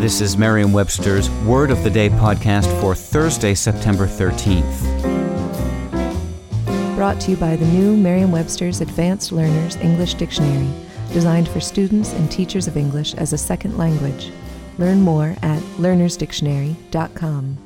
This 0.00 0.22
is 0.22 0.38
Merriam-Webster's 0.38 1.28
Word 1.44 1.70
of 1.70 1.84
the 1.84 1.90
Day 1.90 2.08
podcast 2.08 2.80
for 2.80 2.94
Thursday, 2.94 3.52
September 3.52 4.06
13th. 4.06 4.64
Brought 6.96 7.20
to 7.20 7.32
you 7.32 7.36
by 7.36 7.54
the 7.54 7.66
new 7.66 7.98
Merriam-Webster's 7.98 8.80
Advanced 8.80 9.30
Learners 9.30 9.76
English 9.76 10.14
Dictionary, 10.14 10.70
designed 11.12 11.50
for 11.50 11.60
students 11.60 12.14
and 12.14 12.30
teachers 12.30 12.66
of 12.66 12.78
English 12.78 13.12
as 13.16 13.34
a 13.34 13.38
second 13.38 13.76
language. 13.76 14.30
Learn 14.78 15.02
more 15.02 15.36
at 15.42 15.60
learnersdictionary.com. 15.76 17.58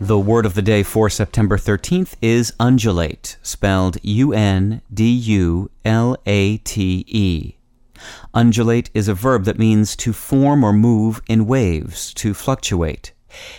The 0.00 0.18
word 0.18 0.46
of 0.46 0.54
the 0.54 0.62
day 0.62 0.82
for 0.82 1.10
September 1.10 1.58
13th 1.58 2.14
is 2.22 2.54
undulate, 2.58 3.36
spelled 3.42 3.98
U 4.02 4.32
N 4.32 4.80
D 4.90 5.10
U 5.10 5.70
L 5.84 6.16
A 6.24 6.56
T 6.56 7.04
E. 7.06 7.59
Undulate 8.34 8.90
is 8.94 9.08
a 9.08 9.14
verb 9.14 9.44
that 9.44 9.58
means 9.58 9.96
to 9.96 10.12
form 10.12 10.64
or 10.64 10.72
move 10.72 11.20
in 11.28 11.46
waves, 11.46 12.12
to 12.14 12.34
fluctuate. 12.34 13.12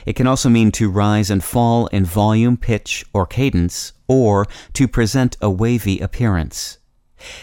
It 0.06 0.14
can 0.14 0.28
also 0.28 0.50
mean 0.50 0.72
to 0.74 0.90
rise 0.90 1.30
and 1.30 1.44
fall 1.44 1.88
in 1.88 2.06
volume, 2.06 2.58
pitch, 2.58 3.06
or 3.14 3.26
cadence, 3.26 3.94
or 4.08 4.48
to 4.74 4.88
present 4.88 5.38
a 5.42 5.50
wavy 5.50 6.00
appearance. 6.00 6.78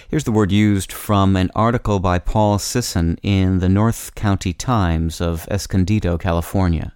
Here's 0.08 0.24
the 0.24 0.32
word 0.32 0.50
used 0.50 0.92
from 0.92 1.36
an 1.36 1.50
article 1.54 2.00
by 2.00 2.18
Paul 2.18 2.58
Sisson 2.58 3.18
in 3.22 3.60
the 3.60 3.68
North 3.68 4.14
County 4.14 4.52
Times 4.52 5.20
of 5.20 5.46
Escondido, 5.48 6.18
California. 6.18 6.94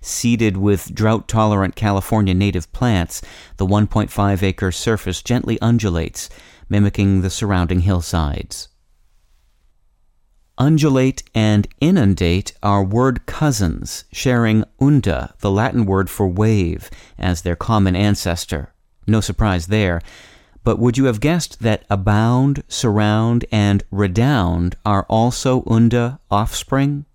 Seeded 0.00 0.56
with 0.56 0.94
drought 0.94 1.28
tolerant 1.28 1.76
California 1.76 2.34
native 2.34 2.70
plants, 2.72 3.22
the 3.56 3.66
1.5 3.66 4.42
acre 4.42 4.72
surface 4.72 5.22
gently 5.22 5.60
undulates, 5.60 6.28
mimicking 6.68 7.20
the 7.20 7.30
surrounding 7.30 7.80
hillsides. 7.80 8.68
Undulate 10.62 11.24
and 11.34 11.66
inundate 11.80 12.52
are 12.62 12.84
word 12.84 13.26
cousins, 13.26 14.04
sharing 14.12 14.62
unda, 14.80 15.34
the 15.40 15.50
Latin 15.50 15.84
word 15.84 16.08
for 16.08 16.28
wave, 16.28 16.88
as 17.18 17.42
their 17.42 17.56
common 17.56 17.96
ancestor. 17.96 18.72
No 19.04 19.20
surprise 19.20 19.66
there. 19.66 20.00
But 20.62 20.78
would 20.78 20.96
you 20.96 21.06
have 21.06 21.18
guessed 21.18 21.62
that 21.62 21.84
abound, 21.90 22.62
surround, 22.68 23.44
and 23.50 23.82
redound 23.90 24.76
are 24.86 25.04
also 25.08 25.64
unda 25.66 26.20
offspring? 26.30 27.06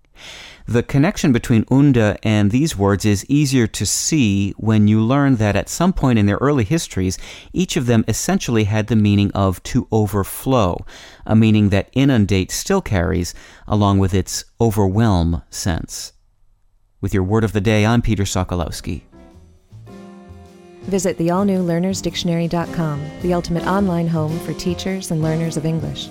The 0.66 0.82
connection 0.82 1.32
between 1.32 1.64
unda 1.70 2.18
and 2.22 2.50
these 2.50 2.76
words 2.76 3.06
is 3.06 3.24
easier 3.26 3.66
to 3.68 3.86
see 3.86 4.52
when 4.58 4.86
you 4.86 5.00
learn 5.00 5.36
that 5.36 5.56
at 5.56 5.70
some 5.70 5.94
point 5.94 6.18
in 6.18 6.26
their 6.26 6.36
early 6.36 6.64
histories, 6.64 7.16
each 7.54 7.78
of 7.78 7.86
them 7.86 8.04
essentially 8.06 8.64
had 8.64 8.88
the 8.88 8.96
meaning 8.96 9.30
of 9.32 9.62
to 9.62 9.88
overflow, 9.90 10.84
a 11.24 11.34
meaning 11.34 11.70
that 11.70 11.88
inundate 11.94 12.50
still 12.50 12.82
carries, 12.82 13.34
along 13.66 13.98
with 13.98 14.12
its 14.12 14.44
overwhelm 14.60 15.42
sense. 15.48 16.12
With 17.00 17.14
your 17.14 17.22
word 17.22 17.44
of 17.44 17.52
the 17.52 17.62
day, 17.62 17.86
I'm 17.86 18.02
Peter 18.02 18.24
Sokolowski. 18.24 19.04
Visit 20.82 21.16
the 21.16 21.30
all-new 21.30 21.62
learnersdictionary.com, 21.62 23.10
the 23.22 23.32
ultimate 23.32 23.66
online 23.66 24.08
home 24.08 24.38
for 24.40 24.52
teachers 24.54 25.10
and 25.10 25.22
learners 25.22 25.56
of 25.56 25.64
English. 25.64 26.10